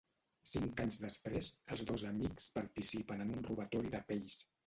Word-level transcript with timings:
Cinc 0.51 0.79
anys 0.83 0.95
després, 1.03 1.49
els 1.75 1.83
dos 1.91 2.07
amics 2.13 2.49
participen 2.57 3.23
en 3.27 3.35
un 3.35 3.47
robatori 3.51 3.93
de 3.97 4.01
pells. 4.11 4.43